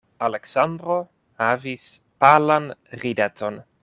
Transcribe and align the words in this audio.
Aleksandro 0.27 0.95
havis 1.47 1.85
palan 2.25 2.69
rideton. 3.05 3.61